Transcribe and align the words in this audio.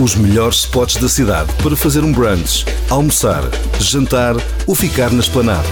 Os 0.00 0.14
melhores 0.14 0.60
spots 0.60 0.96
da 0.96 1.08
cidade 1.08 1.52
para 1.60 1.74
fazer 1.74 2.04
um 2.04 2.12
brunch, 2.12 2.64
almoçar, 2.88 3.42
jantar 3.80 4.36
ou 4.64 4.72
ficar 4.72 5.10
na 5.10 5.18
esplanada. 5.18 5.66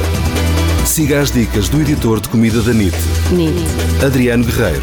Siga 0.84 1.20
as 1.20 1.30
dicas 1.30 1.68
do 1.68 1.80
editor 1.80 2.20
de 2.20 2.28
comida 2.28 2.60
da 2.60 2.74
NIT, 2.74 2.96
NIT. 3.30 4.04
Adriano 4.04 4.44
Guerreiro. 4.44 4.82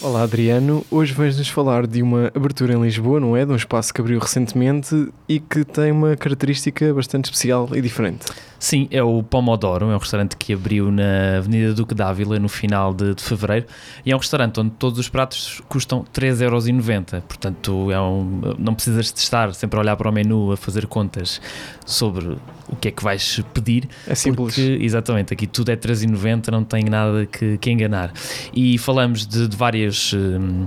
Olá 0.00 0.22
Adriano, 0.22 0.86
hoje 0.90 1.12
vais-nos 1.12 1.50
falar 1.50 1.86
de 1.86 2.00
uma 2.00 2.32
abertura 2.34 2.72
em 2.72 2.80
Lisboa, 2.80 3.20
não 3.20 3.36
é? 3.36 3.44
De 3.44 3.52
um 3.52 3.56
espaço 3.56 3.92
que 3.92 4.00
abriu 4.00 4.20
recentemente 4.20 5.08
e 5.28 5.38
que 5.38 5.62
tem 5.62 5.92
uma 5.92 6.16
característica 6.16 6.94
bastante 6.94 7.26
especial 7.26 7.68
e 7.74 7.82
diferente. 7.82 8.24
Sim, 8.66 8.88
é 8.90 9.00
o 9.00 9.22
Pomodoro, 9.22 9.92
é 9.92 9.94
um 9.94 9.98
restaurante 9.98 10.36
que 10.36 10.52
abriu 10.52 10.90
na 10.90 11.36
Avenida 11.36 11.72
Duque 11.72 11.94
d'Ávila 11.94 12.36
no 12.40 12.48
final 12.48 12.92
de, 12.92 13.14
de, 13.14 13.22
fevereiro 13.22 13.64
e 14.04 14.10
é 14.10 14.16
um 14.16 14.18
restaurante 14.18 14.58
onde 14.58 14.70
todos 14.70 14.98
os 14.98 15.08
pratos 15.08 15.62
custam 15.68 16.04
3,90€. 16.12 17.20
Portanto, 17.20 17.92
é 17.92 18.00
um, 18.00 18.56
não 18.58 18.74
precisas 18.74 19.12
de 19.12 19.20
estar 19.20 19.54
sempre 19.54 19.78
a 19.78 19.82
olhar 19.82 19.96
para 19.96 20.10
o 20.10 20.12
menu 20.12 20.50
a 20.50 20.56
fazer 20.56 20.88
contas 20.88 21.40
sobre 21.86 22.36
o 22.68 22.74
que 22.74 22.88
é 22.88 22.90
que 22.90 23.04
vais 23.04 23.40
pedir. 23.54 23.88
É 24.04 24.16
simples. 24.16 24.56
Porque, 24.56 24.78
exatamente, 24.82 25.32
aqui 25.32 25.46
tudo 25.46 25.70
é 25.70 25.76
3,90€, 25.76 26.48
não 26.48 26.64
tem 26.64 26.82
nada 26.86 27.24
que, 27.24 27.58
que 27.58 27.70
enganar. 27.70 28.12
E 28.52 28.78
falamos 28.78 29.24
de, 29.28 29.46
de 29.46 29.56
várias. 29.56 30.12
Hum, 30.12 30.66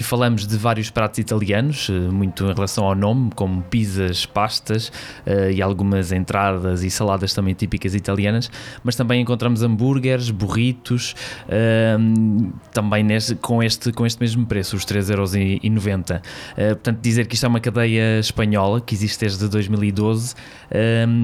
e 0.00 0.02
falamos 0.02 0.46
de 0.46 0.56
vários 0.56 0.88
pratos 0.88 1.18
italianos, 1.18 1.90
eh, 1.90 1.92
muito 1.92 2.46
em 2.46 2.54
relação 2.54 2.86
ao 2.86 2.94
nome, 2.94 3.30
como 3.36 3.60
pizzas, 3.60 4.24
pastas 4.24 4.88
uh, 5.26 5.50
e 5.52 5.60
algumas 5.60 6.10
entradas 6.10 6.82
e 6.82 6.90
saladas 6.90 7.34
também 7.34 7.52
típicas 7.52 7.94
italianas, 7.94 8.50
mas 8.82 8.96
também 8.96 9.20
encontramos 9.20 9.62
hambúrgueres, 9.62 10.30
burritos, 10.30 11.14
uh, 11.44 12.52
também 12.72 13.06
com, 13.42 13.62
este, 13.62 13.92
com 13.92 14.06
este 14.06 14.18
mesmo 14.20 14.46
preço, 14.46 14.74
os 14.74 14.86
3,90€. 14.86 16.16
Uh, 16.16 16.22
portanto, 16.56 16.98
dizer 17.02 17.26
que 17.26 17.34
isto 17.34 17.44
é 17.44 17.48
uma 17.50 17.60
cadeia 17.60 18.20
espanhola 18.20 18.80
que 18.80 18.94
existe 18.94 19.20
desde 19.20 19.48
2012 19.48 20.34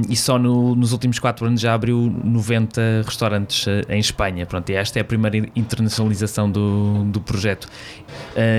e 0.09 0.17
só 0.17 0.39
no, 0.39 0.75
nos 0.75 0.93
últimos 0.93 1.19
4 1.19 1.47
anos 1.47 1.61
já 1.61 1.73
abriu 1.73 2.13
90 2.25 3.03
restaurantes 3.07 3.65
em 3.89 4.01
Espanha. 4.01 4.45
Pronto, 4.45 4.69
e 4.69 4.75
esta 4.75 4.99
é 4.99 5.03
a 5.03 5.05
primeira 5.05 5.49
internacionalização 5.55 6.51
do, 6.51 7.05
do 7.05 7.21
projeto. 7.21 7.69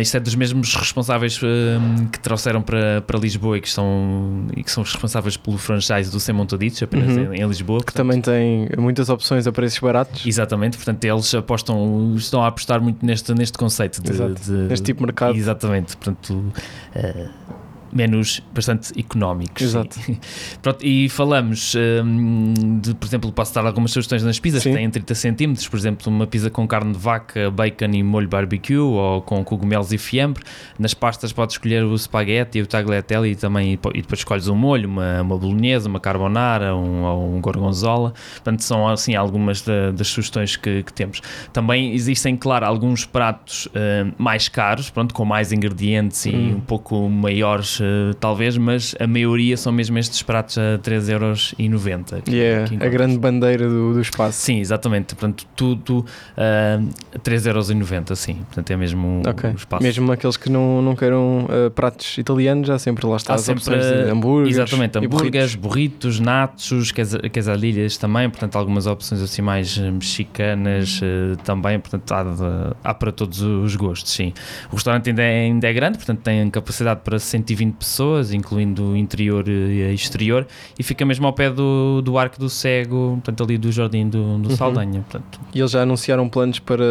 Isto 0.08 0.18
é 0.18 0.20
dos 0.22 0.36
mesmos 0.36 0.74
responsáveis 0.74 1.38
uh, 1.42 2.08
que 2.12 2.20
trouxeram 2.20 2.62
para, 2.62 3.02
para 3.02 3.20
Lisboa 3.20 3.58
e 3.58 3.62
que, 3.62 3.70
são, 3.70 4.48
e 4.56 4.64
que 4.64 4.72
são 4.72 4.82
os 4.82 4.92
responsáveis 4.92 5.36
pelo 5.36 5.58
franchise 5.58 6.10
do 6.10 6.20
Sem 6.20 6.34
Montaditos, 6.34 6.82
apenas 6.82 7.16
uhum. 7.16 7.34
em, 7.34 7.42
em, 7.42 7.48
Lisboa. 7.48 7.80
Que 7.80 7.92
portanto, 7.92 7.98
também 7.98 8.22
tem 8.22 8.70
muitas 8.78 9.10
opções 9.10 9.46
a 9.46 9.52
preços 9.52 9.80
baratos. 9.80 10.26
Exatamente, 10.26 10.78
portanto 10.78 11.04
eles 11.04 11.36
apostam, 11.36 12.16
estão 12.16 12.42
a 12.42 12.48
apostar 12.48 12.82
muito 12.82 13.06
neste, 13.06 13.34
neste 13.34 13.58
conceito 13.58 14.02
de, 14.02 14.14
de 14.14 14.52
neste 14.70 14.86
tipo 14.86 15.02
de 15.02 15.06
mercado. 15.08 15.36
Exatamente, 15.36 15.98
portanto. 15.98 16.54
Uh, 16.96 17.57
menus 17.92 18.42
bastante 18.54 18.98
económicos. 19.00 19.62
Exato. 19.62 20.00
E, 20.08 20.18
pronto, 20.62 20.86
e 20.86 21.10
falamos 21.10 21.76
um, 21.76 22.80
de, 22.80 22.94
por 22.94 23.08
exemplo, 23.08 23.32
posso 23.32 23.54
dar 23.54 23.66
algumas 23.66 23.92
sugestões 23.92 24.24
nas 24.24 24.40
pizzas 24.40 24.64
Sim. 24.64 24.72
que 24.72 24.78
têm 24.78 24.90
30 24.90 25.16
centímetros, 25.16 25.68
por 25.68 25.78
exemplo, 25.78 26.12
uma 26.12 26.28
pizza 26.28 26.50
com 26.50 26.68
carne 26.68 26.94
de 26.94 27.00
vaca, 27.00 27.50
bacon 27.52 27.92
e 27.94 28.04
molho 28.04 28.28
barbecue 28.28 28.78
ou 28.78 29.22
com 29.22 29.44
cogumelos 29.44 29.92
e 29.92 29.98
fiambre. 29.98 30.44
Nas 30.78 30.94
pastas 30.94 31.32
podes 31.32 31.56
escolher 31.56 31.84
o 31.84 31.98
spaghetti, 31.98 32.62
o 32.62 32.68
tagliatelle 32.68 33.32
e 33.32 33.36
também 33.36 33.74
e 33.74 34.02
depois 34.02 34.20
escolhes 34.20 34.48
um 34.48 34.56
molho, 34.56 34.90
uma, 34.90 35.22
uma 35.22 35.38
bolonhesa, 35.38 35.90
uma 35.90 36.00
carbonara 36.00 36.76
um, 36.76 37.04
ou 37.04 37.36
um 37.36 37.42
gorgonzola. 37.42 38.14
Portanto, 38.34 38.64
são 38.64 38.88
assim 38.88 39.16
algumas 39.16 39.62
da, 39.62 39.92
das 39.92 40.08
sugestões 40.08 40.56
que, 40.56 40.84
que, 40.84 40.94
temos. 40.94 41.22
Também 41.54 41.94
existem, 41.94 42.36
claro, 42.36 42.66
alguns 42.66 43.06
pratos 43.06 43.68
uh, 43.68 44.14
mais 44.18 44.50
caros, 44.50 44.90
pronto, 44.90 45.14
com 45.14 45.26
mais 45.26 45.52
ingredientes 45.52 46.26
e 46.26 46.30
hum. 46.30 46.56
um 46.58 46.60
pouco 46.60 47.10
maiores 47.10 47.77
uh, 47.80 48.14
talvez, 48.20 48.58
mas 48.58 48.96
a 49.00 49.08
maioria 49.08 49.58
são 49.58 49.72
mesmo 49.72 49.98
estes 49.98 50.22
pratos 50.22 50.58
a 50.58 50.80
3,90€. 50.80 52.24
E 52.28 52.40
é 52.40 52.66
a 52.80 52.90
grande 52.90 53.18
bandeira 53.18 53.68
do, 53.68 53.94
do 53.94 54.02
espaço. 54.02 54.40
Sim, 54.40 54.60
exatamente. 54.60 55.16
Portanto, 55.16 55.46
tudo 55.56 56.00
uh, 56.00 56.90
a 57.16 57.20
3,90€, 57.20 58.16
sim. 58.16 58.36
Portanto, 58.36 58.72
é 58.72 58.78
mesmo 58.78 59.22
okay. 59.28 59.52
o 59.52 59.56
espaço. 59.56 59.84
Mesmo 59.84 60.12
aqueles 60.12 60.38
que 60.38 60.50
não, 60.50 60.82
não 60.82 60.96
queiram 60.96 61.46
uh, 61.46 61.72
pratos 61.72 62.18
italianos, 62.18 62.68
já 62.68 62.80
sempre 62.80 63.06
lá 63.06 63.18
está 63.18 63.34
há 63.34 63.38
sempre, 63.38 63.64
de 63.64 64.10
hambúrgueres. 64.10 64.58
Exatamente, 64.58 64.98
hambúrgueres, 64.98 65.56
burritos, 65.56 66.20
nachos, 66.20 66.92
quesadilhas 66.92 67.98
também. 67.98 68.30
Portanto, 68.30 68.56
algumas 68.58 68.88
opções 68.88 69.22
assim 69.22 69.42
mais 69.42 69.78
mexicanas 69.78 71.00
uh, 71.02 71.38
também. 71.44 71.80
Portanto, 71.80 72.12
há, 72.12 72.24
de, 72.24 72.76
há, 72.84 72.94
para 72.94 73.12
todos 73.12 73.42
os 73.42 73.76
gostos, 73.76 74.12
sim. 74.12 74.34
O 74.72 74.76
restaurante 74.76 75.10
ainda 75.10 75.22
é, 75.22 75.42
ainda 75.42 75.68
é 75.68 75.74
grande, 75.74 75.98
portanto, 75.98 76.22
tem 76.22 76.50
capacidade 76.50 77.02
para 77.04 77.20
120 77.20 77.67
20 77.68 77.76
pessoas, 77.76 78.34
incluindo 78.34 78.96
interior 78.96 79.48
e 79.48 79.94
exterior, 79.94 80.48
e 80.78 80.84
fica 80.84 81.06
mesmo 81.06 81.28
ao 81.28 81.34
pé 81.34 81.50
do, 81.50 82.02
do 82.02 82.18
Arco 82.18 82.40
do 82.40 82.50
Cego, 82.50 83.20
portanto, 83.24 83.44
ali 83.44 83.58
do 83.58 83.72
Jardim 83.72 84.08
do, 84.10 84.38
do 84.38 84.50
uhum. 84.50 84.56
Saldanha. 84.56 85.06
Portanto. 85.10 85.40
E 85.54 85.60
eles 85.60 85.72
já 85.72 85.82
anunciaram 85.82 86.28
planos 86.30 86.60
para, 86.60 86.84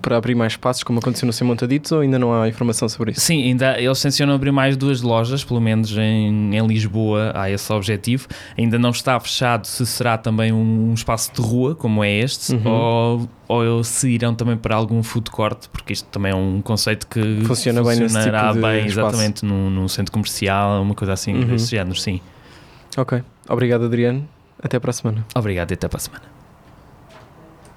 para 0.00 0.16
abrir 0.16 0.34
mais 0.34 0.52
espaços, 0.52 0.82
como 0.82 0.98
aconteceu 0.98 1.26
no 1.26 1.32
Sem 1.32 1.46
Montaditos, 1.46 1.92
ou 1.92 2.00
ainda 2.00 2.18
não 2.18 2.32
há 2.32 2.48
informação 2.48 2.88
sobre 2.88 3.12
isso? 3.12 3.20
Sim, 3.20 3.42
ainda 3.42 3.80
eles 3.80 4.00
tencionam 4.00 4.34
abrir 4.34 4.52
mais 4.52 4.76
duas 4.76 5.00
lojas, 5.02 5.42
pelo 5.42 5.60
menos 5.60 5.96
em, 5.96 6.56
em 6.56 6.66
Lisboa 6.66 7.32
há 7.34 7.50
esse 7.50 7.72
objetivo. 7.72 8.28
Ainda 8.56 8.78
não 8.78 8.90
está 8.90 9.18
fechado 9.18 9.66
se 9.66 9.84
será 9.86 10.18
também 10.18 10.52
um 10.52 10.92
espaço 10.94 11.32
de 11.34 11.40
rua, 11.40 11.74
como 11.74 12.04
é 12.04 12.10
este, 12.10 12.54
uhum. 12.54 12.70
ou 12.70 13.28
ou 13.50 13.82
se 13.82 14.08
irão 14.08 14.32
também 14.32 14.56
para 14.56 14.76
algum 14.76 15.02
food 15.02 15.28
court, 15.28 15.66
porque 15.72 15.92
isto 15.92 16.06
também 16.08 16.30
é 16.30 16.34
um 16.36 16.62
conceito 16.62 17.08
que 17.08 17.42
Funciona 17.44 17.82
bem 17.82 17.98
funcionará 17.98 18.52
tipo 18.52 18.64
bem, 18.64 18.86
exatamente, 18.86 19.44
num, 19.44 19.68
num, 19.68 19.88
centro 20.10 20.12
comercial, 20.12 20.82
uma 20.82 20.94
coisa 20.94 21.12
assim 21.12 21.32
uhum. 21.32 21.46
desse 21.46 21.70
género, 21.70 21.96
sim. 21.96 22.20
Ok. 22.96 23.22
Obrigado, 23.48 23.84
Adriano. 23.84 24.28
Até 24.62 24.78
para 24.78 24.90
a 24.90 24.92
semana. 24.92 25.24
Obrigado 25.34 25.70
e 25.70 25.74
até 25.74 25.88
para 25.88 25.96
a 25.96 26.00
semana. 26.00 26.39